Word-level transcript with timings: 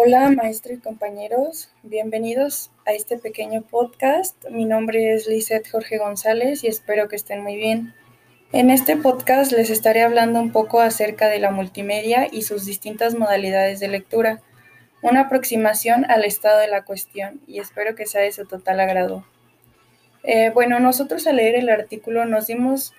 Hola 0.00 0.30
maestro 0.30 0.72
y 0.72 0.78
compañeros, 0.78 1.70
bienvenidos 1.82 2.70
a 2.86 2.92
este 2.92 3.18
pequeño 3.18 3.62
podcast. 3.62 4.36
Mi 4.48 4.64
nombre 4.64 5.12
es 5.12 5.26
Lizeth 5.26 5.68
Jorge 5.68 5.98
González 5.98 6.62
y 6.62 6.68
espero 6.68 7.08
que 7.08 7.16
estén 7.16 7.42
muy 7.42 7.56
bien. 7.56 7.94
En 8.52 8.70
este 8.70 8.96
podcast 8.96 9.50
les 9.50 9.70
estaré 9.70 10.02
hablando 10.02 10.40
un 10.40 10.52
poco 10.52 10.80
acerca 10.80 11.26
de 11.26 11.40
la 11.40 11.50
multimedia 11.50 12.28
y 12.30 12.42
sus 12.42 12.64
distintas 12.64 13.16
modalidades 13.16 13.80
de 13.80 13.88
lectura, 13.88 14.40
una 15.02 15.22
aproximación 15.22 16.08
al 16.08 16.24
estado 16.24 16.60
de 16.60 16.68
la 16.68 16.84
cuestión 16.84 17.40
y 17.48 17.58
espero 17.58 17.96
que 17.96 18.06
sea 18.06 18.20
de 18.20 18.30
su 18.30 18.46
total 18.46 18.78
agrado. 18.78 19.26
Eh, 20.22 20.50
bueno, 20.50 20.78
nosotros 20.78 21.26
al 21.26 21.38
leer 21.38 21.56
el 21.56 21.70
artículo 21.70 22.24
nos 22.24 22.46
dimos 22.46 22.94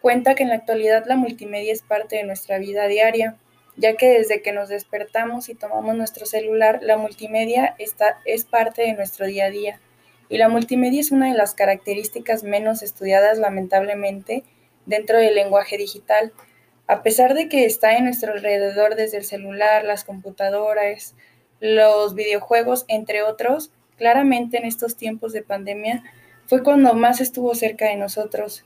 cuenta 0.00 0.36
que 0.36 0.44
en 0.44 0.50
la 0.50 0.54
actualidad 0.54 1.04
la 1.08 1.16
multimedia 1.16 1.72
es 1.72 1.82
parte 1.82 2.14
de 2.14 2.22
nuestra 2.22 2.58
vida 2.58 2.86
diaria 2.86 3.36
ya 3.78 3.94
que 3.96 4.08
desde 4.08 4.42
que 4.42 4.52
nos 4.52 4.68
despertamos 4.68 5.48
y 5.48 5.54
tomamos 5.54 5.96
nuestro 5.96 6.26
celular, 6.26 6.80
la 6.82 6.98
multimedia 6.98 7.76
está, 7.78 8.20
es 8.24 8.44
parte 8.44 8.82
de 8.82 8.94
nuestro 8.94 9.26
día 9.26 9.46
a 9.46 9.50
día. 9.50 9.80
Y 10.28 10.38
la 10.38 10.48
multimedia 10.48 11.00
es 11.00 11.12
una 11.12 11.30
de 11.30 11.38
las 11.38 11.54
características 11.54 12.42
menos 12.42 12.82
estudiadas, 12.82 13.38
lamentablemente, 13.38 14.42
dentro 14.84 15.18
del 15.18 15.36
lenguaje 15.36 15.78
digital. 15.78 16.32
A 16.88 17.02
pesar 17.02 17.34
de 17.34 17.48
que 17.48 17.64
está 17.64 17.96
en 17.96 18.04
nuestro 18.04 18.32
alrededor 18.32 18.96
desde 18.96 19.18
el 19.18 19.24
celular, 19.24 19.84
las 19.84 20.04
computadoras, 20.04 21.14
los 21.60 22.14
videojuegos, 22.14 22.84
entre 22.88 23.22
otros, 23.22 23.70
claramente 23.96 24.58
en 24.58 24.64
estos 24.64 24.96
tiempos 24.96 25.32
de 25.32 25.42
pandemia 25.42 26.02
fue 26.46 26.62
cuando 26.62 26.94
más 26.94 27.20
estuvo 27.20 27.54
cerca 27.54 27.86
de 27.86 27.96
nosotros 27.96 28.64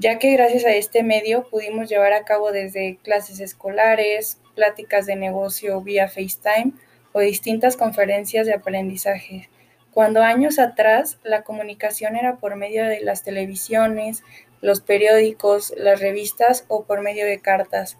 ya 0.00 0.18
que 0.18 0.32
gracias 0.32 0.64
a 0.64 0.70
este 0.70 1.02
medio 1.02 1.46
pudimos 1.50 1.90
llevar 1.90 2.14
a 2.14 2.24
cabo 2.24 2.52
desde 2.52 2.96
clases 3.02 3.38
escolares, 3.38 4.40
pláticas 4.54 5.04
de 5.04 5.14
negocio 5.14 5.82
vía 5.82 6.08
FaceTime 6.08 6.72
o 7.12 7.20
distintas 7.20 7.76
conferencias 7.76 8.46
de 8.46 8.54
aprendizaje. 8.54 9.50
Cuando 9.92 10.22
años 10.22 10.58
atrás 10.58 11.18
la 11.22 11.42
comunicación 11.42 12.16
era 12.16 12.36
por 12.36 12.56
medio 12.56 12.86
de 12.86 13.02
las 13.02 13.24
televisiones, 13.24 14.22
los 14.62 14.80
periódicos, 14.80 15.74
las 15.76 16.00
revistas 16.00 16.64
o 16.68 16.84
por 16.84 17.02
medio 17.02 17.26
de 17.26 17.42
cartas. 17.42 17.98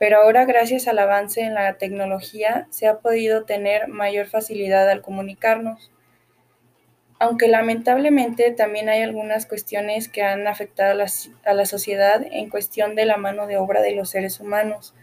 Pero 0.00 0.22
ahora 0.22 0.46
gracias 0.46 0.88
al 0.88 0.98
avance 0.98 1.42
en 1.42 1.54
la 1.54 1.74
tecnología 1.74 2.66
se 2.70 2.88
ha 2.88 2.98
podido 2.98 3.44
tener 3.44 3.86
mayor 3.86 4.26
facilidad 4.26 4.90
al 4.90 5.00
comunicarnos 5.00 5.92
aunque 7.18 7.48
lamentablemente 7.48 8.50
también 8.50 8.88
hay 8.88 9.02
algunas 9.02 9.46
cuestiones 9.46 10.08
que 10.08 10.22
han 10.22 10.46
afectado 10.46 11.00
a 11.44 11.54
la, 11.54 11.66
sociedad 11.66 12.22
en 12.30 12.50
cuestión 12.50 12.94
de 12.94 13.06
la 13.06 13.16
mano 13.16 13.46
de 13.46 13.56
obra 13.56 13.80
de 13.80 13.92
los 13.92 14.10
seres 14.10 14.38
humanos, 14.38 14.94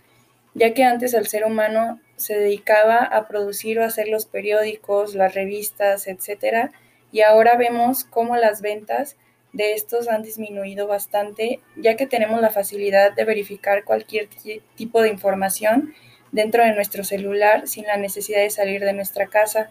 ya 0.54 0.74
que 0.74 0.84
antes 0.84 1.14
el 1.16 1.26
ser 1.26 1.44
humano 1.44 2.00
se 2.16 2.38
dedicaba 2.38 2.98
a 2.98 3.28
producir 3.28 3.80
o 3.80 3.84
hacer 3.84 4.08
los 4.08 4.26
periódicos, 4.28 5.16
las 5.16 5.34
revistas, 5.34 6.08
etc. 6.08 6.70
Y 7.12 7.22
ahora 7.22 7.58
vemos 7.58 8.04
cómo 8.04 8.36
las 8.36 8.62
ventas 8.62 9.18
de 9.52 9.74
estos 9.74 10.08
han 10.08 10.22
disminuido 10.22 10.88
bastante, 10.88 11.60
ya 11.76 11.96
que 11.96 12.06
tenemos 12.06 12.42
la 12.42 12.52
facilidad 12.52 13.14
de 13.14 13.26
verificar 13.26 13.84
cualquier 13.84 14.30
tipo 14.76 15.02
de 15.02 15.10
información 15.10 15.94
dentro 16.32 16.64
de 16.64 16.74
nuestro 16.74 17.04
celular 17.04 17.68
sin 17.68 17.86
la 17.86 17.98
necesidad 17.98 18.42
de 18.42 18.50
salir 18.52 18.84
de 18.84 18.94
nuestra 18.94 19.28
casa 19.28 19.70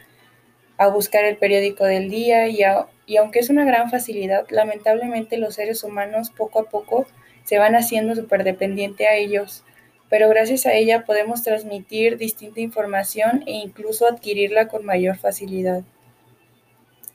a 0.83 0.88
buscar 0.88 1.25
el 1.25 1.36
periódico 1.36 1.84
del 1.84 2.11
día 2.11 2.48
y, 2.48 3.16
aunque 3.16 3.38
es 3.38 3.50
una 3.50 3.64
gran 3.64 3.88
facilidad, 3.88 4.47
lamentablemente 4.50 5.38
los 5.38 5.55
seres 5.55 5.84
humanos 5.84 6.30
poco 6.30 6.58
a 6.58 6.64
poco 6.64 7.06
se 7.44 7.58
van 7.58 7.77
haciendo 7.77 8.16
súper 8.16 8.42
dependiente 8.42 9.06
a 9.06 9.14
ellos, 9.14 9.62
pero 10.10 10.28
gracias 10.28 10.66
a 10.66 10.72
ella 10.72 11.05
podemos 11.05 11.44
transmitir 11.44 12.19
distinta 12.19 12.60
información 12.60 13.44
e 13.47 13.53
incluso 13.53 14.09
adquirirla 14.09 14.66
con 14.66 14.84
mayor 14.84 15.16
facilidad. 15.19 15.84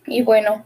Y 0.05 0.21
bueno, 0.21 0.65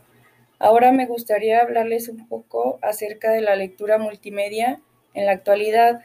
ahora 0.60 0.92
me 0.92 1.08
gustaría 1.08 1.60
hablarles 1.60 2.08
un 2.08 2.28
poco 2.28 2.78
acerca 2.84 3.32
de 3.32 3.42
la 3.42 3.56
lectura 3.56 3.98
multimedia 3.98 4.80
en 5.16 5.26
la 5.26 5.32
actualidad, 5.32 6.02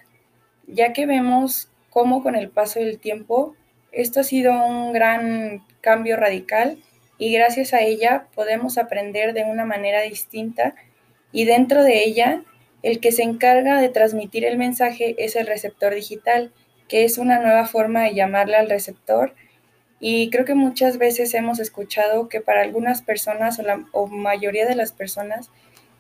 ya 0.67 0.95
que 0.95 1.05
vemos 1.05 1.71
cómo 1.91 2.23
con 2.23 2.37
el 2.37 2.49
paso 2.49 2.81
del 2.81 2.99
tiempo 2.99 3.55
esto 3.97 4.21
ha 4.21 4.25
sido 4.25 4.53
un 4.53 4.93
gran 4.93 5.65
cambio 5.81 6.17
radical 6.17 6.79
y 7.17 7.33
gracias 7.33 7.73
a 7.73 7.81
ella 7.81 8.27
podemos 8.35 8.77
aprender 8.77 9.33
de 9.33 9.45
una 9.45 9.65
manera 9.65 10.03
distinta 10.03 10.75
y 11.33 11.47
dentro 11.47 11.83
de 11.83 12.05
ella 12.05 12.43
el 12.83 13.01
que 13.01 13.11
se 13.11 13.23
encarga 13.23 13.81
de 13.81 13.89
transmitir 13.89 14.45
el 14.45 14.59
mensaje 14.59 15.15
es 15.19 15.35
el 15.35 15.47
receptor 15.47 15.95
digital, 15.95 16.53
que 16.89 17.05
es 17.05 17.17
una 17.17 17.41
nueva 17.41 17.67
forma 17.67 18.03
de 18.03 18.15
llamarle 18.15 18.57
al 18.57 18.69
receptor. 18.69 19.35
Y 19.99 20.29
creo 20.29 20.45
que 20.45 20.55
muchas 20.55 20.99
veces 20.99 21.33
hemos 21.33 21.59
escuchado 21.59 22.29
que 22.29 22.43
para 22.43 22.61
algunas 22.61 23.01
personas 23.01 23.59
o 23.59 23.63
la 23.63 23.85
o 23.93 24.07
mayoría 24.07 24.67
de 24.67 24.77
las 24.77 24.93
personas 24.93 25.51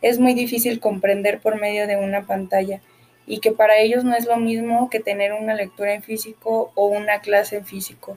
es 0.02 0.18
muy 0.18 0.34
difícil 0.34 0.80
comprender 0.80 1.40
por 1.40 1.58
medio 1.58 1.86
de 1.86 1.96
una 1.96 2.26
pantalla 2.26 2.82
y 3.26 3.40
que 3.40 3.52
para 3.52 3.78
ellos 3.78 4.04
no 4.04 4.14
es 4.14 4.26
lo 4.26 4.36
mismo 4.36 4.88
que 4.90 5.00
tener 5.00 5.32
una 5.32 5.54
lectura 5.54 5.94
en 5.94 6.02
físico 6.02 6.72
o 6.74 6.86
una 6.86 7.20
clase 7.20 7.56
en 7.56 7.66
físico 7.66 8.16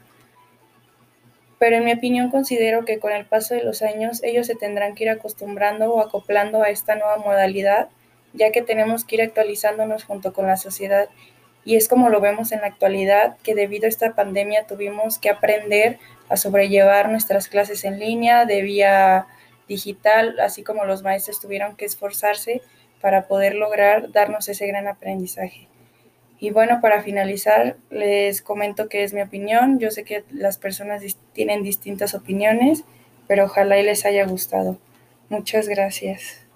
pero 1.60 1.76
en 1.76 1.84
mi 1.84 1.92
opinión 1.92 2.32
considero 2.32 2.86
que 2.86 3.00
con 3.00 3.12
el 3.12 3.26
paso 3.26 3.54
de 3.54 3.64
los 3.64 3.82
años 3.82 4.24
ellos 4.24 4.48
se 4.48 4.56
tendrán 4.56 4.96
que 4.96 5.04
ir 5.04 5.10
acostumbrando 5.10 5.94
o 5.94 6.00
acoplando 6.00 6.64
a 6.64 6.70
esta 6.70 6.96
nueva 6.96 7.18
modalidad, 7.18 7.90
ya 8.34 8.52
que 8.52 8.62
tenemos 8.62 9.04
que 9.04 9.18
ir 9.18 9.22
actualizándonos 9.22 10.06
junto 10.06 10.32
con 10.32 10.48
la 10.48 10.56
sociedad. 10.56 11.10
Y 11.66 11.76
es 11.76 11.90
como 11.90 12.10
lo 12.10 12.22
vemos 12.22 12.54
en 12.54 12.62
la 12.62 12.68
actualidad, 12.68 13.36
que 13.44 13.56
debido 13.56 13.86
a 13.86 13.90
esta 13.90 14.16
pandemia 14.16 14.66
tuvimos 14.68 15.20
que 15.20 15.30
aprender 15.30 16.00
a 16.30 16.38
sobrellevar 16.38 17.10
nuestras 17.10 17.50
clases 17.50 17.84
en 17.84 18.00
línea 18.00 18.46
de 18.46 18.62
vía 18.62 19.28
digital, 19.68 20.40
así 20.40 20.64
como 20.64 20.86
los 20.86 21.04
maestros 21.04 21.42
tuvieron 21.42 21.76
que 21.76 21.86
esforzarse 21.86 22.62
para 23.02 23.28
poder 23.28 23.56
lograr 23.56 24.12
darnos 24.12 24.50
ese 24.50 24.68
gran 24.68 24.88
aprendizaje. 24.88 25.68
Y 26.40 26.52
bueno, 26.52 26.80
para 26.82 27.02
finalizar, 27.02 27.78
les 27.90 28.42
comento 28.42 28.88
que 28.88 29.04
es 29.04 29.14
mi 29.14 29.22
opinión. 29.22 29.80
Yo 29.80 29.92
sé 29.92 30.04
que 30.04 30.24
las 30.32 30.58
personas 30.58 31.04
tienen 31.34 31.64
distintas 31.64 32.14
opiniones, 32.14 32.86
pero 33.28 33.46
ojalá 33.46 33.78
y 33.78 33.84
les 33.84 34.06
haya 34.06 34.26
gustado. 34.26 34.78
Muchas 35.28 35.68
gracias. 35.68 36.49